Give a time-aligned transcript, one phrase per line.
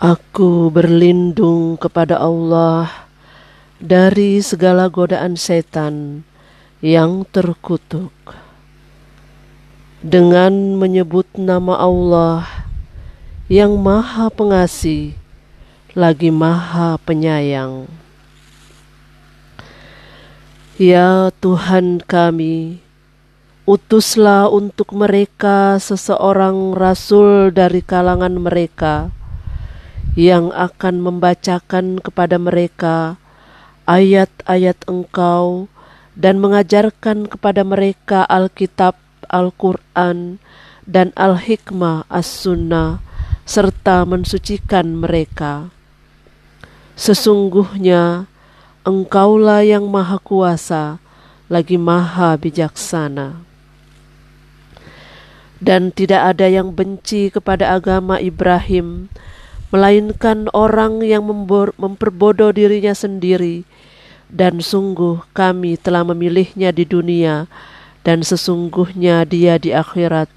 [0.00, 2.88] Aku berlindung kepada Allah
[3.76, 6.24] dari segala godaan setan
[6.80, 8.08] yang terkutuk.
[10.00, 12.48] Dengan menyebut nama Allah
[13.52, 15.20] yang Maha Pengasih
[15.92, 17.84] lagi Maha Penyayang.
[20.80, 22.80] Ya Tuhan kami,
[23.68, 29.19] utuslah untuk mereka seseorang rasul dari kalangan mereka
[30.18, 33.20] yang akan membacakan kepada mereka
[33.90, 35.66] ayat-ayat Engkau
[36.18, 38.98] dan mengajarkan kepada mereka Alkitab,
[39.30, 40.42] Al-Quran,
[40.86, 43.02] dan Al-Hikmah As-Sunnah,
[43.46, 45.70] serta mensucikan mereka.
[46.98, 48.30] Sesungguhnya
[48.86, 50.98] Engkaulah yang Maha Kuasa,
[51.50, 53.42] lagi Maha Bijaksana.
[55.60, 59.12] Dan tidak ada yang benci kepada agama Ibrahim,
[59.70, 61.26] melainkan orang yang
[61.78, 63.64] memperbodoh dirinya sendiri.
[64.30, 67.50] Dan sungguh kami telah memilihnya di dunia,
[68.06, 70.30] dan sesungguhnya dia di akhirat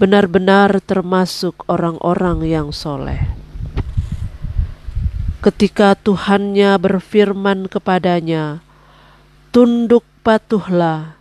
[0.00, 3.20] benar-benar termasuk orang-orang yang soleh.
[5.40, 8.60] Ketika Tuhannya berfirman kepadanya,
[9.52, 11.16] Tunduk patuhlah,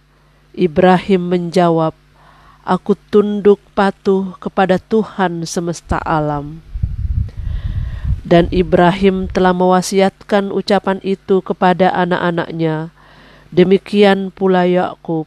[0.52, 1.96] Ibrahim menjawab,
[2.68, 6.69] Aku tunduk patuh kepada Tuhan semesta alam.
[8.30, 12.94] Dan Ibrahim telah mewasiatkan ucapan itu kepada anak-anaknya.
[13.50, 15.26] Demikian pula Yakub.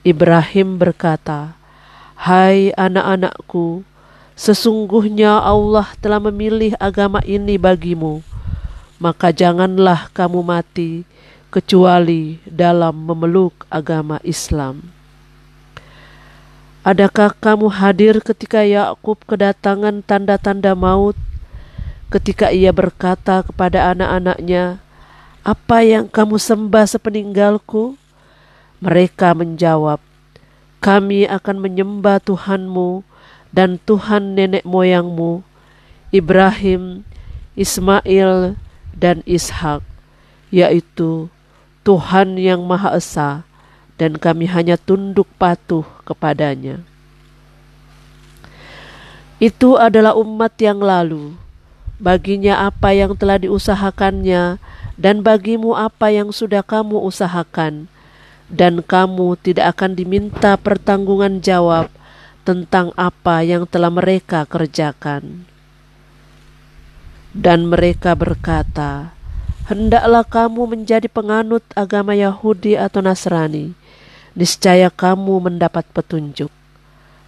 [0.00, 1.52] Ibrahim berkata,
[2.16, 3.84] "Hai anak-anakku,
[4.32, 8.24] sesungguhnya Allah telah memilih agama ini bagimu,
[8.96, 11.04] maka janganlah kamu mati
[11.52, 14.96] kecuali dalam memeluk agama Islam."
[16.88, 21.20] Adakah kamu hadir ketika Yakub kedatangan tanda-tanda maut
[22.08, 24.80] ketika ia berkata kepada anak-anaknya,
[25.44, 28.00] "Apa yang kamu sembah sepeninggalku?"
[28.80, 30.00] Mereka menjawab,
[30.80, 33.04] "Kami akan menyembah Tuhanmu
[33.52, 35.44] dan Tuhan nenek moyangmu,
[36.14, 37.04] Ibrahim,
[37.58, 38.56] Ismail,
[38.96, 39.84] dan Ishak,
[40.48, 41.28] yaitu
[41.84, 43.42] Tuhan yang Maha Esa,
[43.98, 46.80] dan kami hanya tunduk patuh kepadanya."
[49.38, 51.38] Itu adalah umat yang lalu
[51.98, 54.62] baginya apa yang telah diusahakannya,
[54.98, 57.86] dan bagimu apa yang sudah kamu usahakan,
[58.50, 61.90] dan kamu tidak akan diminta pertanggungan jawab
[62.42, 65.44] tentang apa yang telah mereka kerjakan.
[67.36, 69.12] Dan mereka berkata,
[69.68, 73.76] Hendaklah kamu menjadi penganut agama Yahudi atau Nasrani,
[74.32, 76.48] niscaya kamu mendapat petunjuk.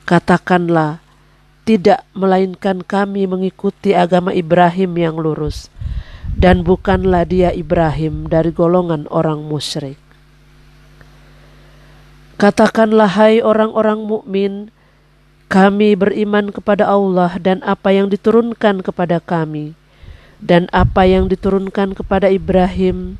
[0.09, 1.05] Katakanlah,
[1.71, 5.71] tidak melainkan kami mengikuti agama Ibrahim yang lurus
[6.35, 9.95] dan bukanlah dia Ibrahim dari golongan orang musyrik.
[12.43, 14.75] Katakanlah hai orang-orang mukmin,
[15.47, 19.79] kami beriman kepada Allah dan apa yang diturunkan kepada kami
[20.43, 23.15] dan apa yang diturunkan kepada Ibrahim,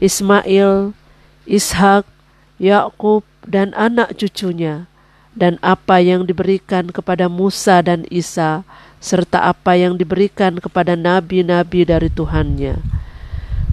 [0.00, 0.96] Ismail,
[1.44, 2.08] Ishak,
[2.56, 4.88] Yakub dan anak cucunya
[5.32, 8.64] dan apa yang diberikan kepada Musa dan Isa,
[9.02, 12.78] serta apa yang diberikan kepada nabi-nabi dari Tuhannya.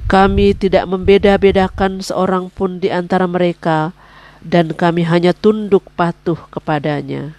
[0.10, 3.94] Kami tidak membeda-bedakan seorang pun di antara mereka,
[4.42, 7.36] dan kami hanya tunduk patuh kepadanya.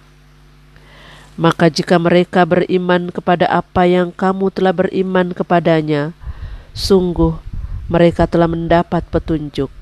[1.35, 6.13] Maka jika mereka beriman kepada apa yang kamu telah beriman kepadanya,
[6.71, 7.35] sungguh
[7.91, 9.80] mereka telah mendapat petunjuk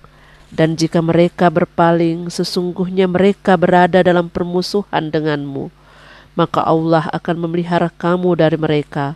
[0.50, 5.70] dan jika mereka berpaling, sesungguhnya mereka berada dalam permusuhan denganmu.
[6.34, 9.14] Maka Allah akan memelihara kamu dari mereka,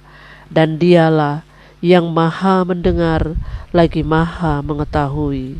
[0.54, 1.42] dan Dialah
[1.82, 3.34] yang Maha Mendengar
[3.74, 5.58] lagi Maha Mengetahui.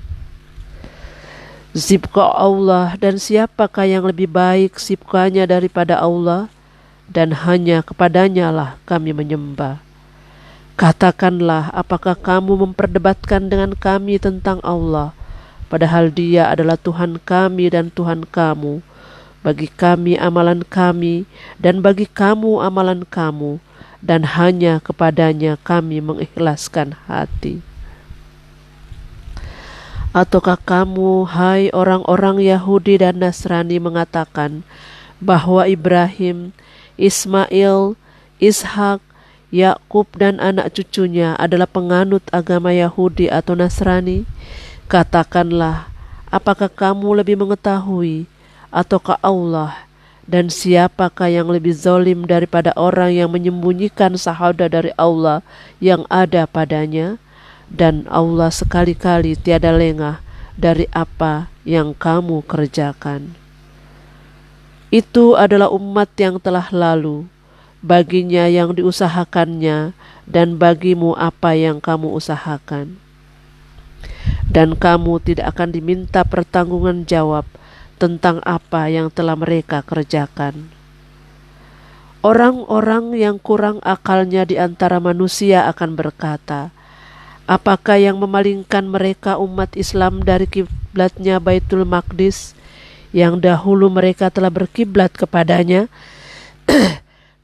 [1.74, 6.46] Zibka Allah dan siapakah yang lebih baik sibkanya daripada Allah
[7.10, 9.82] dan hanya kepadanya lah kami menyembah.
[10.78, 15.18] Katakanlah apakah kamu memperdebatkan dengan kami tentang Allah
[15.74, 18.86] padahal Dia adalah Tuhan kami dan Tuhan kamu.
[19.42, 21.26] Bagi kami amalan kami,
[21.58, 23.58] dan bagi kamu amalan kamu,
[24.06, 27.66] dan hanya kepadanya kami mengikhlaskan hati.
[30.14, 34.62] Ataukah kamu, hai orang-orang Yahudi dan Nasrani, mengatakan
[35.18, 36.54] bahwa Ibrahim,
[37.02, 37.98] Ismail,
[38.38, 39.02] Ishak,
[39.50, 44.30] Yakub, dan anak cucunya adalah penganut agama Yahudi atau Nasrani?
[44.94, 45.90] Katakanlah,
[46.30, 48.30] apakah kamu lebih mengetahui
[48.70, 49.90] ataukah Allah
[50.30, 55.44] Dan siapakah yang lebih zolim daripada orang yang menyembunyikan sahada dari Allah
[55.84, 57.20] yang ada padanya?
[57.74, 60.24] Dan Allah sekali-kali tiada lengah
[60.56, 63.36] dari apa yang kamu kerjakan.
[64.96, 67.28] Itu adalah umat yang telah lalu,
[67.84, 69.92] baginya yang diusahakannya,
[70.24, 73.03] dan bagimu apa yang kamu usahakan.
[74.54, 77.50] Dan kamu tidak akan diminta pertanggungan jawab
[77.98, 80.70] tentang apa yang telah mereka kerjakan.
[82.22, 86.70] Orang-orang yang kurang akalnya di antara manusia akan berkata,
[87.44, 92.56] Apakah yang memalingkan mereka umat Islam dari kiblatnya Baitul Maqdis
[93.12, 95.92] yang dahulu mereka telah berkiblat kepadanya?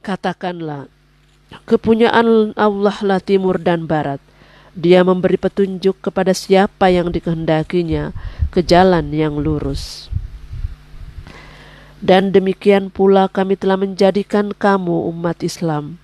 [0.07, 0.87] Katakanlah,
[1.67, 4.23] kepunyaan Allah lah timur dan barat.
[4.77, 8.13] Dia memberi petunjuk kepada siapa yang dikehendakinya
[8.53, 10.09] ke jalan yang lurus.
[11.99, 15.99] Dan demikian pula kami telah menjadikan kamu umat Islam,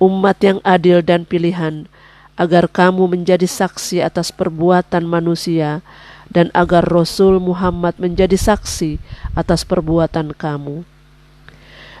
[0.00, 1.84] umat yang adil dan pilihan,
[2.40, 5.84] agar kamu menjadi saksi atas perbuatan manusia
[6.32, 8.98] dan agar Rasul Muhammad menjadi saksi
[9.36, 10.82] atas perbuatan kamu.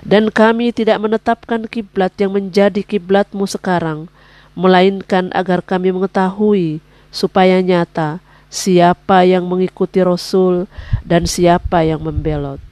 [0.04, 4.08] Dan kami tidak menetapkan kiblat yang menjadi kiblatmu sekarang,
[4.54, 6.78] melainkan agar kami mengetahui
[7.10, 8.22] supaya nyata
[8.54, 10.70] siapa yang mengikuti Rasul
[11.02, 12.62] dan siapa yang membelot.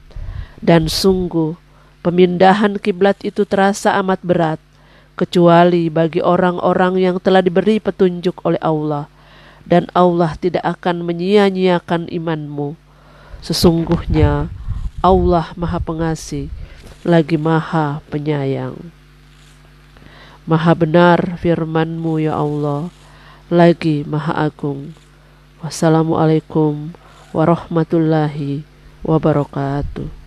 [0.63, 1.59] Dan sungguh,
[1.99, 4.59] pemindahan kiblat itu terasa amat berat,
[5.19, 9.11] kecuali bagi orang-orang yang telah diberi petunjuk oleh Allah,
[9.67, 12.79] dan Allah tidak akan menyia-nyiakan imanmu.
[13.43, 14.47] Sesungguhnya
[15.03, 16.47] Allah Maha Pengasih,
[17.03, 19.02] lagi Maha Penyayang.
[20.43, 22.91] Maha benar firmanmu ya Allah,
[23.47, 24.91] lagi Maha Agung.
[25.63, 26.91] Wassalamualaikum
[27.31, 28.67] warahmatullahi
[29.07, 30.22] wabarakatuh.